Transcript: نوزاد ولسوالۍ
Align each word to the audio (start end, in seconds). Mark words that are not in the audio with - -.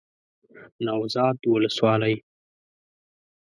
نوزاد 0.85 1.37
ولسوالۍ 1.51 2.15